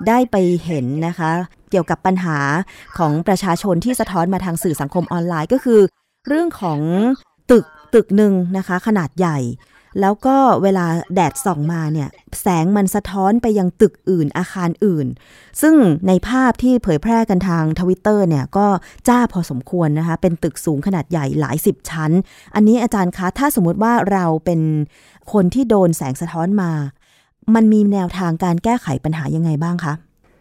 [0.07, 1.29] ได้ไปเห็นนะคะ
[1.71, 2.37] เกี่ยวกับปัญหา
[2.97, 5.81] ของประชาชนที่สะท้อนมาทางสื่อสังคมออนไลน์ก็คือ
[6.27, 6.79] เรื่องของ
[7.51, 9.37] ตึกตึกหนึ่งนะคะ ขนาดใหญ่
[10.01, 12.09] แล้วก็เวลาแดดส่องมาเนี่ย
[12.41, 15.07] แสงมันสะท้อนไปยังตึกอื่นอาคารอื่น
[15.61, 15.75] ซึ่ง
[16.07, 18.67] ในภาพที่เผยแพร่กันทางทวิตเตอร์เนี่ย ก็
[19.09, 22.11] จ้าพอสมควรนะคะ เป็นตึกสูงขนาดใหญ่หลายสิบชั้น
[22.55, 24.61] อันนี้อาจารย์คะ ถ้าสมมติว่าเราเป็น
[25.33, 26.71] คนที่โดนแสงสะท้อนมา
[27.55, 29.93] มันมีแนวทางการแก้ไขปัญหายังไงบ้างคะ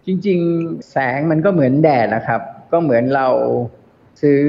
[0.06, 2.40] จริง ๆ แสงมันก็เหมือนแดดนะครับ
[2.72, 3.26] ก็เหมือนเรา
[4.20, 4.40] ซื้อ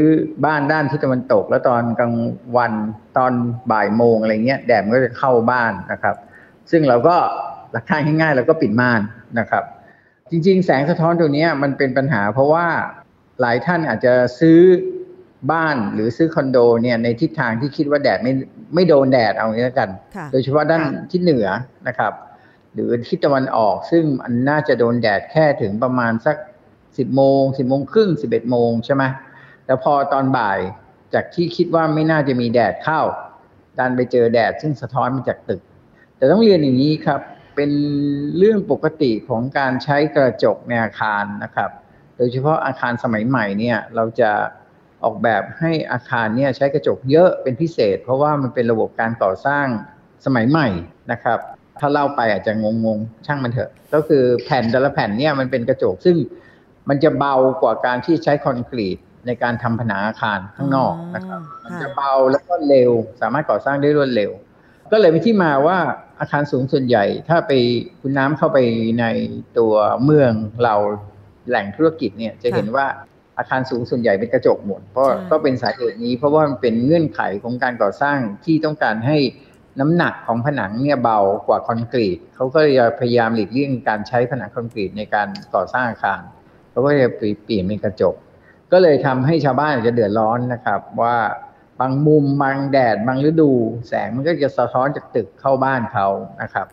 [0.45, 2.13] บ้านด้านทิศตะวันตก แล้วตอนกลาง
[2.57, 2.73] วัน
[3.17, 3.31] ตอน
[3.71, 6.15] บ่ายโมงอะไรเงี้ยแดดมันก็จะเข้าบ้านนะครับ
[6.71, 7.15] ซึ่งเราก็
[7.71, 9.01] หลักการง่ายๆเราก็ปิดม่าน
[9.39, 9.63] นะครับ
[10.29, 12.67] จริง ๆ แสงสะท้อนตัวนี้มันเป็นปัญหา เพราะว่า
[13.41, 14.59] หลายท่านอาจจะซื้อ
[15.51, 18.33] บ้านหรือซื้อคอนโดเนี่ยในทิศทางที่คิดว่าแดดไม่
[18.75, 19.89] ไม่โดนแดดเอางี้แล้วกัน
[20.31, 21.47] โดยเฉพาะด้านทิศเหนือ
[21.87, 22.13] นะครับ
[22.73, 26.35] หรือทิศตะวันออก ซึ่งมันน่าจะโดนแดดแค่ถึงประมาณสัก
[26.97, 29.03] สิบโมงสิบโมงครึ่งสิบเอ็ดโมงใช่ไหม
[29.69, 30.59] แต่พอตอนบ่าย
[31.13, 33.01] จากที่คิดว่าไม่น่าจะมีแดดเข้า
[33.79, 35.61] ดันไปเจอแดดซึ่งสะท้อนมาจากตึก
[36.17, 37.21] แต่ต้องเรียนอย่างนี้ครับ
[37.55, 37.71] เป็น
[38.37, 41.69] เรื่องปกติของการใช้กระจกในอาคารนะครับ
[42.17, 44.31] โดยเฉพาะอาคารสมัยใหม่เนี่ยเราจะ
[45.03, 49.65] ออกแบบให้อาคารเนี่ยใช้กระจกเยอะเป็นพิเศษ เพราะว่ามันเป็นระบบการก่อสร้าง
[50.25, 50.67] สมัยใหม่
[51.11, 51.39] นะครับ
[51.79, 56.15] ถ้าเล่าไปอาจจะงงๆ ช่างมันเถอะ ก็คือแผ่นแต่ละแผ่นเนี่ยมันเป็นกระจกซึ่ง
[56.89, 64.31] มันจะเบากว่าการที่ใช้คอนกรีต ในการทำผนังอาคารข้างนอกนะครับมันจะเบาแล้วก็เร็ว สามารถก่อสร้างได้รวดเร็ว
[64.91, 65.77] ก็เลยเป็นที่มาว่า
[66.19, 67.51] อาคารสูงส่วนใหญ่ ถ้าไป
[68.01, 68.57] คุณน้ำเข้าไป
[68.99, 69.05] ใน
[69.57, 70.31] ตัวเมือง
[70.63, 70.75] เรา
[71.49, 72.85] แหล่งธุรกิจเนี่ยจะเห็นว่า
[73.37, 79.17] อาคารสูงส่วนใหญ่เป็นกระจกหมดเพราะก็เป็นสาเหตุนี้ เพราะว่ามันเป็นเงื่อนไขของการก่อสร้างที่ต้องการให้
[79.79, 86.21] น้ำหนักของผนังเนี่ยเบากว่าคอนกรีตเขาก็จะพยายามหลีกเลี่ยงการใช้ผนังคอนกรีตในการก่อสร้างอาคาร
[86.71, 88.15] เขาก็จะเปลี่ยนเป็นกระจก
[88.71, 91.17] ก็เลยทำให้ชาวบ้านจะเดือดร้อนนะครับ ว่า
[91.79, 93.51] บางมุมบางแดดบางฤดู
[93.87, 96.07] แสงมันก็จะสะท้อนจากตึกเข้าบ้านเขา
[96.41, 96.65] นะครับ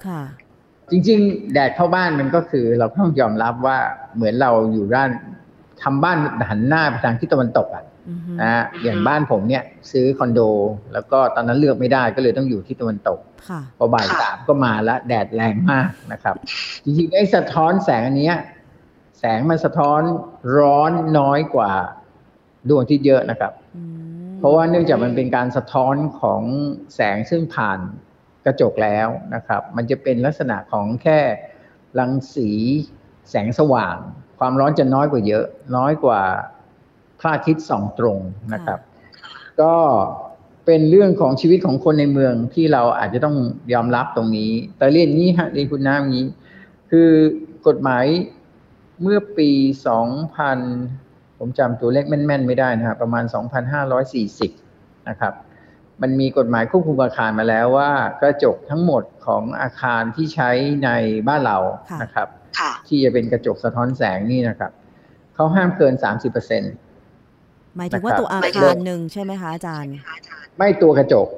[0.90, 3.78] จริง ๆ แดดเข้าบ้านมันก็คือ เราต้องยอมรับว่า
[4.14, 5.10] เหมือนเราอยู่ด้าน
[5.82, 6.16] ทำบ้าน
[6.48, 7.84] หันหน้าไปทางทิศตะวันตกอะ
[8.42, 10.40] นะอย่างบ้านผมเนี่ยซื้อคอนโด
[10.92, 13.18] แล้วก็ตอนนั้นเลือกไม่ได้ก็เลยต้องอยู่ที่ตะวันตก
[13.78, 16.34] พอบ่ายสามก็มาแล้วแดดแรงมากนะครับ
[16.84, 18.34] จริงๆไอ้สะท้อนแสงอันนี้แส
[19.36, 20.00] งมันสะท้อน
[20.58, 21.72] ร้อนน้อยกว่า
[22.68, 23.52] ดวงอาทิตย์เยอะนะครับ
[24.38, 26.42] เพราะว่าเนื่องจากมันเป็นการสะท้อนของ
[26.94, 27.78] แสงซึ่งผ่าน
[28.44, 31.20] กระจกแล้วนะครับ มันจะเป็นลักษณะของแค่
[31.98, 32.50] รังสี
[33.30, 33.96] แสงสว่าง
[34.38, 35.44] ความร้อนจะน้อยกว่าเยอะ
[35.76, 36.22] น้อยกว่า
[37.20, 38.18] พระอาทิตย์ส่องตรง
[38.54, 38.78] นะครับ
[39.60, 39.74] ก็
[40.66, 43.36] เป็นเรื่องของชีวิตของคนในเมืองที่เราอาจจะต้อง
[43.72, 46.24] ยอมรับตรงนี้ แต่เรียนนี้ฮะเรียนคุณน้ำนี้
[46.90, 47.10] คือ
[47.66, 48.04] กฎหมาย
[49.02, 49.50] เมื่อปี
[50.24, 53.24] 2000 ผมจำตัวเลขแม่นๆ ไม่ได้นะครับประมาณ
[54.36, 55.34] 2,540 นะครับ
[56.02, 60.50] มันมีกฎหมายควบคุมอาคารมาแล้วว่ากระจกทั้งหมดของอาคารที่ใช้
[60.84, 60.90] ใน
[61.28, 61.58] บ้านเรา
[62.02, 62.28] นะครับ
[62.88, 64.70] ที่จะเป็นกระจกสะท้อนแสงนี่นะครับ
[65.34, 66.72] เขาห้ามเกิน 30%เปอร์เซ็นต์
[67.76, 69.92] หมายถึงว่าตัวอาคารหนึ่งใช่ไหมคะอาจารย์
[70.58, 71.28] ไม่ตัวกระจก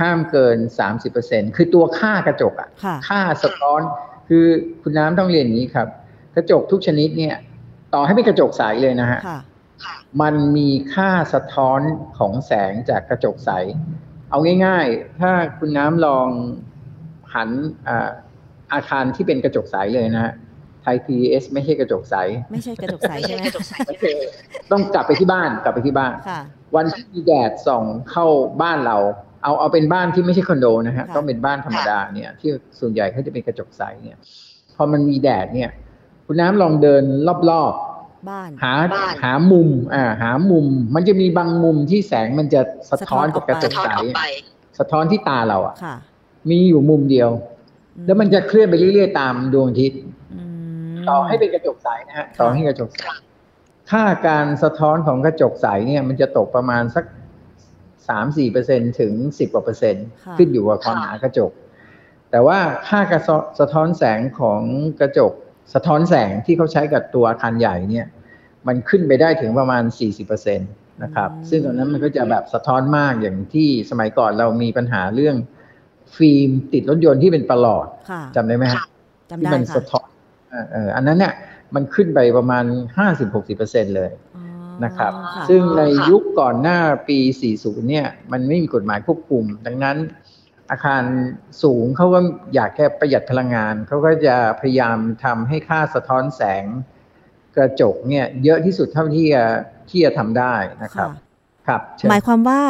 [0.00, 2.68] ห้ามเกินสามสิบเปอร์เซ็นคือตัวค่ากระจกอะ
[3.08, 3.80] ค่าสะท้อน
[4.28, 4.44] คือ
[4.82, 5.88] คุณน้ำต้องเรียนอย่างนี้ครับ
[6.36, 7.36] กระจกทุกชนิดเนี่ย
[7.94, 9.20] ต่อให้เป็นกระจกใสเลยนะฮะ
[10.22, 11.80] มันมีค่าสะท้อน
[12.18, 13.50] ของแสงจากกระจกใส
[14.30, 16.28] เอาง่าย ๆ ถ้าคุณน้ำลอง
[17.34, 17.50] หัน
[18.72, 20.32] อาคารที่เป็นกระจกใสเลยนะฮะ
[20.82, 22.16] ไทยพีเอสไม่ใช่กระจกใส
[22.52, 23.42] ไม่ใช่กระจกใสใช่ไหม
[24.70, 26.14] ต้องกลับไปที่บ้านกลับไปที่บ้าน
[26.76, 28.26] วันที่มีแดดส่องเข้า
[28.62, 28.98] บ้านเรา
[29.42, 34.16] เอาเอาเป็นบ้านที่ไม่ใช่คอนโดนะฮะต้องเป็นบ้านธรรมดาเนี่ยที่ส่วนใหญ่เขาจะเป็นกระจกใสเนี่ย
[34.76, 35.70] พอมันมีแดดเนี่ย
[36.32, 37.04] คุณน้ำลองเดิน
[37.50, 38.74] รอบๆบ้านหา
[39.22, 43.88] หามุม อ่า หามุม มันจะมีบางมุมที่แสงมันจะสะท้อนจากกระจกใส
[44.78, 45.74] สะท้อนที่ตาเราอะ
[46.50, 47.30] มีอยู่มุมเดียว
[48.06, 50.00] แล้วมันจะเคลื่อนไปเรื่อยๆตามดวงอาทิตย์
[51.08, 53.02] ต่อให้เป็นกระจกใสนะฮะต่อให้กระจกใส
[53.90, 57.04] ค่าการสะท้อนของกระจกใสเนี่ยมันจะตกประมาณสัก
[58.08, 61.50] สามสี่เปอร์เซ็นถึงสิบกว่าเปอร์เซ็นต์ขึ้นอยู่กับความหนากระจก
[62.30, 63.20] แต่ว่าค่ากระ
[63.60, 64.60] สะท้อนแสงของ
[65.02, 65.32] กระจก
[65.74, 68.06] สะท้อนแสงที่เขาใช้กับตัวอาคารใหญ่เนี่ย
[68.66, 70.64] มันขึ้นไปได้ถึงประมาณสี่สิบเปอร์เซ็นต
[71.02, 75.36] นะครับ ซึ่งตรงนั้นมันก็จะแบบสะท้อนมากอย่างที่สมัยก่อนเรามีปัญหาเรื่อง
[76.16, 77.86] ฟิล์มติดรถยนต์ที่เป็นประหลอด
[78.36, 78.84] จำได้ไหมฮะ
[79.40, 80.08] ที่มันสะท้อน
[80.96, 81.34] อันนั้นเนี่ย
[81.74, 82.64] มันขึ้นไปประมาณ
[82.98, 84.10] ห้าสิบหกสิบเปอร์เซ็นเลย
[84.84, 85.12] นะครับ
[85.48, 86.78] ซึ่งในยุคก่อนหน้า
[87.08, 87.18] ปี
[87.54, 89.96] 40 เนี่ย มันไม่มีกฎหมายควบคุม ดังนั้น
[90.70, 91.02] อาคาร
[91.62, 92.20] สูงเขาก็
[92.54, 96.64] อยากแค่ประหยัดพลังงานเขาก็จะพยายามทำให้ค่าสะท้อนแสง
[97.56, 99.44] กระจกเนี่ยเยอะที่สุดเท่าที่จะ
[99.90, 101.10] ที่จะทำได้นะครับ
[101.66, 101.80] ครับ
[102.10, 102.60] หมายความว่า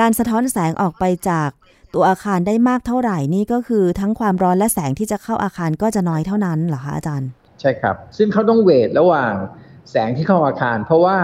[0.00, 1.50] การสะท้อนแสงออกไปจาก
[1.94, 7.28] ตัวอาคารได้มากเท่าไหร่นี่ก็คือทั้งความร้อนและแสงที่จะเข้าอาคารก็จะน้อยเท่านั้นเหรอคะอาจารย์
[7.60, 9.32] ใช่ครับ ซึ่งเขาต้องเวทระหว่าง
[9.90, 11.16] แสงที่เข้าอาคาร เพราะว่า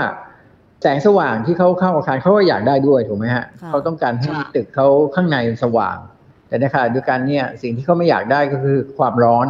[0.83, 5.97] แสงสว่างที่เขาเข้าอาคารเขาก็อยากได้ด้วยถูกไหมฮะเขาต้องการให้ตึกเขาข้างในสว่าง
[6.51, 9.47] แต่ในขณะเดียวกันเนี่ยสิ่งที่เขาไม่อยากได้ก็คือความร้อน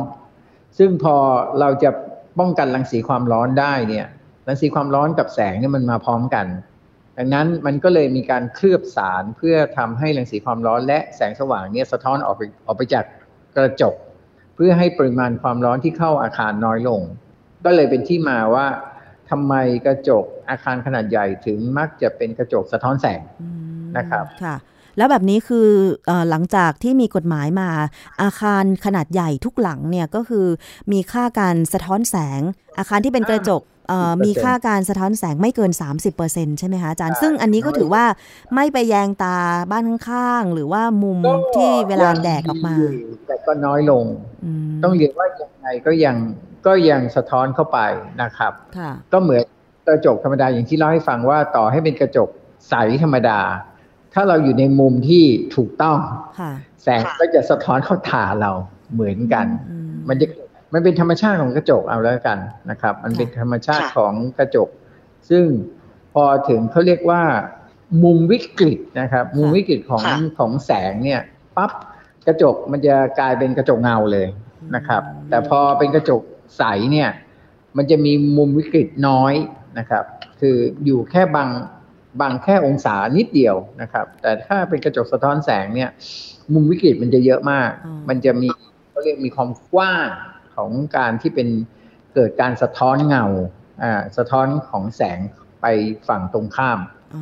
[0.79, 1.17] ซึ่งพอ
[1.61, 1.91] เราจะ
[2.39, 4.07] ป้องกันรังสีความร้อนได้เนี่ย
[4.49, 6.47] รังสีความร้อนกับแสงเนี่ยมันมาพร้อมกัน
[7.19, 13.05] ดังนั้นมันก็เลยมีการเคลือบสารเพื่อทำให้รังสีความร้อนและแสงสว่างเนี่ยสะท้อนออกไปออกไปจาก
[13.57, 13.95] กระจก
[14.55, 17.01] เพื่อให้ปริมาณความร้อนที่เข้าอาคารน้อยลง
[17.65, 18.67] ก็เลยเป็นที่มาว่า
[19.31, 19.55] ทำไม
[19.87, 23.23] กระจกอาคารขนาดใหญ่ถึงมักจะเป็นกระจกสะท้อนแสง
[23.99, 24.57] นะครับค่ะ
[24.96, 25.68] แล้วแบบนี้คือ
[26.09, 27.70] อหลังจากที่มีกฎหมายมา
[28.22, 30.46] อาคารขนาดใหญ่ทุกหลังเนี่ยก็คือ
[30.92, 32.40] มีค่าการสะท้อนแสง
[32.79, 33.62] อาคารที่เป็นกระจก
[34.24, 35.72] มีค่าการสะท้อนแสงไม่เกิน
[36.14, 38.05] 30%ใช่ไหมคะอาจารย์ ซึ่งอันนี้ก็ถือว่า
[38.55, 39.37] ไม่ไปแยงตา
[39.70, 41.18] บ้านข้างๆ หรือว่ามุม
[41.57, 42.74] ที่เวลาแดดออกมา
[43.26, 44.05] แต่ก็น้อยลง
[44.83, 46.16] ต้องเรียนว่ายังไงก็ยัง
[46.66, 47.79] ก็ยังสะท้อนเข้าไป
[48.22, 48.53] นะครับ
[49.12, 49.42] ก็เหมือน
[49.87, 52.29] กระจกธรรมดาอย่างที่เล่าให้ฟังว่าต่อให้เป็นกระจก
[52.68, 53.40] ใสธรรมดา
[54.14, 55.25] ถ้าเราอยู่ในมุมที่
[55.57, 55.99] ถูกต้อง
[56.83, 58.53] แสงก็จะสะท้อนเข้าตาเรา
[58.92, 59.46] เหมือนกัน
[60.09, 60.27] มันจะ
[60.73, 62.38] มันเป็นธรรมชาติของกระจกเอาแล้วกัน
[62.70, 64.68] นะครับ มันเป็นธรรมชาติของกระจก
[65.31, 65.44] ซึ่ง
[66.14, 67.23] พอถึงเขาเรียกว่า
[68.05, 70.05] มุมวิกฤตนะครับ มุมวิกฤตของ
[70.38, 71.20] ของแสงเนี่ย
[71.57, 71.70] ปั๊บ
[72.27, 74.29] กระจกมันจะกลายเป็นกระจกเงาเลย
[74.75, 76.23] นะครับ แต่พอเป็นกระจก
[76.59, 77.11] ใสเนี่ย
[77.77, 79.35] มันจะมีมุมวิกฤตน้อย
[79.79, 80.05] นะครับ
[80.40, 81.49] คืออยู่แค่บาง
[82.20, 85.90] บางแค่องศานิดเดียวนะครับ แต่ถ้าเป็นกระจกสะท้อนแสงเนี่ย
[86.53, 87.70] มุมวิกฤตมันจะเยอะมาก
[88.09, 88.49] มันจะมี
[88.90, 90.07] เขาเรียกมีความกว้าง
[90.57, 91.49] ของการที่เป็น
[92.14, 93.25] เกิดการสะท้อนเงา
[93.83, 95.18] อ่าสะท้อนของแสง
[95.61, 95.66] ไป
[96.09, 96.79] ฝั่งตรงข้าม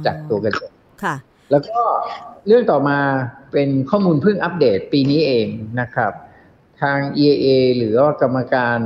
[0.07, 0.70] จากตัวกระจก
[1.05, 1.14] ค่ะ
[1.51, 1.81] แล้วก็
[2.46, 2.98] เรื่องต่อมา
[3.53, 5.48] เป็นข้อมูลเพิ่งอัปเดตปีนี้เอง
[5.81, 6.12] นะครับ
[6.81, 7.46] ทาง EAA
[7.77, 8.79] หรือว่ากรรมการ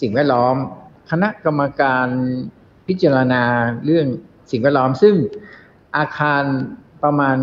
[0.00, 0.56] สิ่งแวดล้อม
[1.10, 2.06] คณะกรรมการ
[2.86, 3.44] พิพิจารณา
[3.84, 4.06] เรื่อง
[4.50, 5.14] สิ่งแวดล้อม ซึ่ง
[5.96, 6.42] อาคาร
[7.02, 7.36] ประมาณ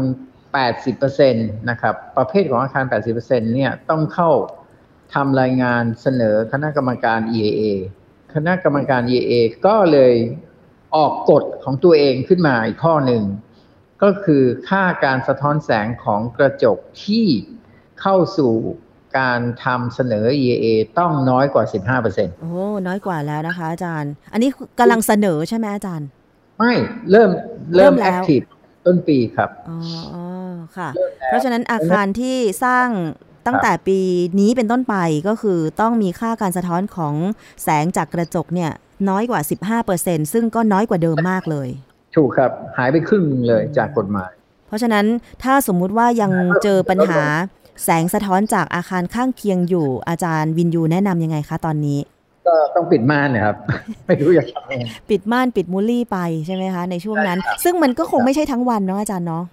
[0.61, 2.85] 80%นะครับ ประเภทของอาคาร
[3.19, 4.31] 80%เนี่ยต้องเข้า
[5.13, 7.61] ทำรายงานเสนอคณะกรรมการ EAA
[8.35, 9.33] คณะกรรมการ EAA
[9.65, 10.13] ก็เลย
[10.95, 13.23] ออกกฎของตัวเองขึ้นมาอีกข้อหนึ่ง
[14.03, 17.25] ก็คือค่าการสะท้อนแสงของกระจกที่
[18.01, 18.53] เข้าสู่
[19.19, 20.65] การทำเสนอ EAA
[20.99, 21.63] ต้องน้อยกว่า
[22.03, 22.51] 15%โอ้
[22.87, 26.07] น้อยกว่าแล้วนะคะอาจารย์ อันนี้กำลังเสนอใช่ไหมอาจารย์
[26.59, 26.73] ไม่
[27.11, 27.29] เริ่ม
[27.75, 28.41] เริ่มแอคทีฟ
[28.85, 29.77] ต้นปีครับอ๋อ
[30.77, 30.89] ค่ะ
[31.25, 32.87] เพราะฉะนั้นอาคารที่สร้าง
[33.47, 33.99] ตั้งแต่ปี
[34.39, 34.95] นี้เป็นต้นไป
[35.27, 37.15] ก็คือต้องมีค่าการสะท้อนของ
[37.63, 38.71] แสงจากกระจกเนี่ย
[39.09, 39.41] น้อยกว่า
[39.87, 41.69] 15%ซึ่งก็น้อยกว่าเดิมมากเลย
[42.15, 44.31] ถูกครับ หายไปครึ่งเลยจากกฎหมาย
[44.67, 45.05] เพราะฉะนั้น
[45.43, 46.31] ถ้าสมมุติว่ายัง
[46.63, 47.23] เจอปัญหา
[47.83, 51.99] แสงสะท้อนจากอาคารข้างเคียงอยู่อาจารย์วินยูแนะนำยังไงคะตอนนี้
[52.47, 53.55] ก็ต้องปิดม่านนะครับ
[54.05, 59.43] ไม่รู้อยากทำยังไงปิดม่านปิดมูลลี่ไปใช่ไหมคะในช่วงนั้น ซึ่งมันก็คงไม่ใช่ทั้งวันเนาะอาจารย์เนาะ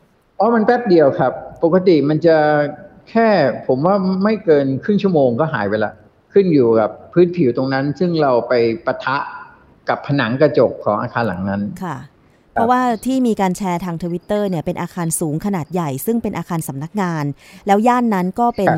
[0.40, 1.32] อ๋อมันแป๊บเดียวครับ
[1.64, 2.36] ปกติมันจะ
[3.10, 3.28] แค่
[3.66, 5.92] ผมว่าไม่เกินครึ่งชั่วโมงก็หายไปละ
[6.32, 8.52] ขึ้นอยู่กับพื้นผิวตรงนั้น ซึ่งเราไป
[8.86, 9.16] ปะทะ
[9.88, 11.96] กับผนังกระจกของอาคารหลังนั้นค่ะ
[12.54, 17.24] เพราะว่าที่มีการแชร์ทางทวิตเตอร์เนี่ยเป็นอาคารสูงขนาดใหญ่ ซึ่งเป็นอาคารสำนักงาน
[17.66, 18.74] แล้วย่านนั้นก็เป็น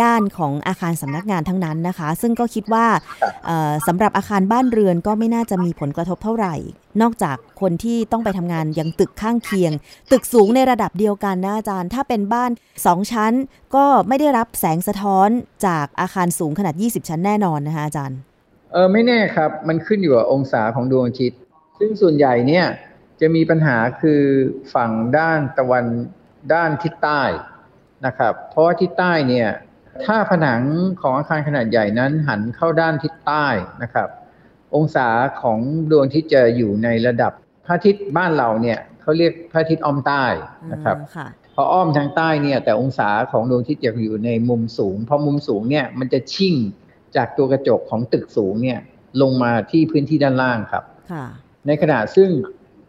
[0.00, 2.86] ย่านของอาคารสำนักงานทั้งนั้นนะคะ ซึ่งก็คิดว่า
[3.86, 6.54] สำหรับอาคารบ้านเรือนก็ไม่น่าจะมีผลกระทบเท่าไหร่
[7.02, 9.72] นอกจากคนที่ต้องไปทำงานยังตึกข้างเคียง
[10.12, 12.50] ตึกสูงในระดับเดียวกันนะอาจารย์ ถ้าเป็นบ้าน
[12.86, 13.32] สองชั้น
[13.74, 15.28] ก็ไม่ได้รับแสงสะท้อน
[15.66, 18.18] จากอาคารสูงขนาด 20 ชั้นแน่นอนนะคะอาจารย์
[18.72, 21.38] เออไม่แน่ครับ มันขึ้นอยู่กับองศาของดวงอาทิตย์
[21.78, 22.66] ซึ่งส่วนใหญ่เนี่ย
[23.22, 24.22] จะมีปัญหาคือ
[24.74, 25.86] ฝั่งด้านตะวัน
[26.54, 27.22] ด้านทิศใต้
[28.06, 29.48] นะครับ เพราะว่าทิศใต้เนี่ย
[30.04, 30.62] ถ้าผนัง
[31.02, 33.46] ของอาคารขนาดใหญ่นั้นหันเข้าด้านทิศใต้
[33.82, 34.08] นะครับ
[34.74, 35.08] องศา
[35.42, 35.58] ของ
[35.90, 37.32] ดวงอาทิตย์จะอยู่ในระดับ
[37.64, 40.24] พระอาทิตย์บ้านเราเนี่ยเขาเรียกพระอาทิตย์อ้อมใต้
[40.72, 40.96] นะครับ
[41.54, 46.54] พออ้อมทางใต้เนี่ยแต่องศาของดวงอาทิตย์จะอยู่ในมุมสูงพอมุมสูงเนี่ยมันจะชิ่ง
[47.16, 48.78] จากตัวกระจกของตึกสูงเนี่ย
[49.22, 50.84] ลงมาที่พื้นที่ด้านล่างครับ
[51.66, 52.30] ในขณะซึ่ง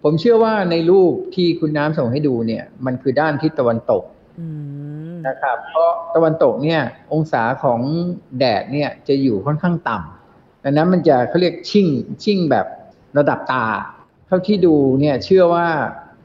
[0.03, 4.03] ผมเชื่อว่าในรูปที่คุณน้ำส่งให้ดูเนี่ย มันคือด้านทิศตะวันตก
[5.27, 6.81] นะครับ เพราะตะวันตกเนี่ย
[7.13, 7.79] องศาของ
[8.39, 11.87] แดดเนี่ยจะอยู่ค่อนข้างต่ำดังนั้นมันจะเขาเรียกชิ่ง
[12.23, 12.65] ชิ่งแบบ
[13.17, 13.65] ระดับตา
[14.27, 15.67] เท่าที่ดูเนี่ยเชื่อว่า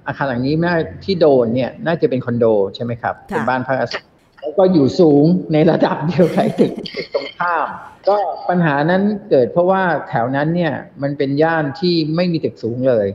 [0.06, 4.04] อาคารหลังนี้น่าที่โดนเนี่ยน่าจะเป็นคอนโดใช่ไหมครับเป็นบ้านพักอาศัย
[4.40, 6.72] แล้วก็อยู่สูงในระดับเดียวกับตึก
[7.14, 7.66] ตรงข้าม
[8.08, 8.16] ก็
[8.48, 13.06] ปัญหานั้นเกิดเพราะว่าแถวนั้นเนี่ยมันเป็นย่านที่ไม่มีตึกสูงเลย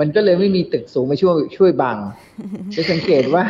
[0.00, 1.96] มันก็เลยไม่มีตึกสูงมาช่วยช่วยบัง
[2.76, 3.44] จะสังเกตว่า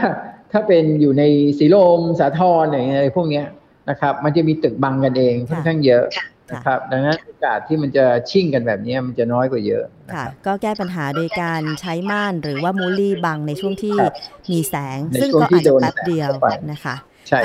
[0.52, 1.22] ถ้าเป็นอยู่ใน
[1.58, 3.42] สีลมสาทรอะไรพวกนี้
[3.90, 6.04] นะครับ มันจะมีตึกบังกันเองค่อนข้างเยอะ
[6.52, 13.96] นะครับดังนั้นโอกาสที่มันจะชิ่งกันแบบนี้มันจะน้อยกว่าเยอะค่ะก็แก้ปัญหาโดยการใช้ม่านหรือว่ามูลี่บังในช่วงที่
[14.52, 16.30] มีแสง ซึ่งก็อาจจะแป๊บเดียว
[16.70, 16.94] นะคะ
[17.28, 17.40] ใช่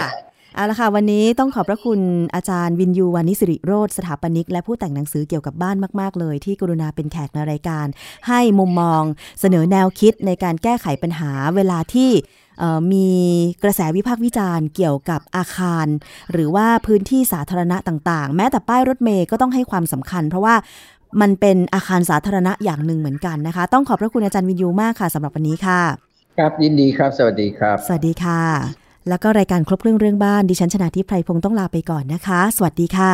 [0.56, 2.00] เอาละค่ะ วันนี้ต้องขอบพระคุณ
[2.36, 7.86] อาจารย์วินยูวานิสิริโรธสถาปนิก และผู้แต่งหนังสือเกี่ยวกับบ้านมากๆ เลยที่กรุณาเป็นแขกในรายการ
[8.28, 9.02] ให้มุมมอง
[9.40, 12.12] เสนอแนวคิดในการแก้ไขปัญหาเวลาที่
[12.94, 13.10] มี
[13.64, 15.88] กระแสวิพากษ์วิจารณ์เกี่ยวกับอาคาร
[16.32, 20.56] หรือว่าพื้นที่สาธารณะต่างๆ แม้แต่ป้ายรถเมย์ก็ต้องให้ความสำคัญ เพราะว่า
[21.22, 25.82] มันเป็นอาคารสาธารณะอย่างหนึ่งเหมือนกันนะคะ ต้องขอบพระคุณอาจารย์วินยูมากค่ะสำหรับวันนี้ค่ะ
[26.38, 33.14] ครับยินดีครับ สวัสดีครับ สวัสดีค่ะ แล้วก็รายการครบเรื่องเรื่องบ้าน ดิฉันชนะทิพไพรพงศ์ต้องลาไปก่อนนะคะ สวัสดีค่ะ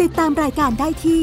[0.00, 1.22] ติดตามรายการได้ที่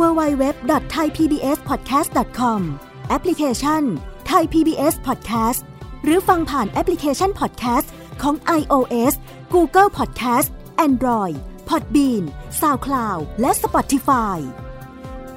[0.00, 2.60] www.thaipbspodcast.com
[3.08, 3.82] แอปพลิเคชัน
[4.30, 5.60] Thai PBS Podcast
[6.04, 7.88] หรือฟังผ่านแอปพลิเคชัน Podcast
[8.22, 9.12] ของ iOS
[9.54, 10.48] Google Podcast
[10.86, 11.36] Android
[11.68, 12.22] Podbean
[12.60, 14.38] SoundCloud และ Spotify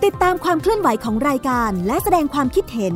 [0.04, 2.96] ติดตามความเคลื่อนไหวของรายการและแสดงความคิดเห็น